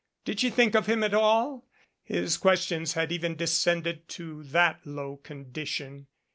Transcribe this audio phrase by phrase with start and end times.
[0.25, 1.67] Did she think of him at all?
[2.01, 6.07] His questions had even descended to that low condition.